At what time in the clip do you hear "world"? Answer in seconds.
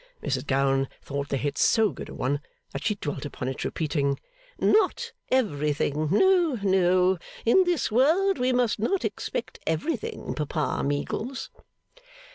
7.91-8.39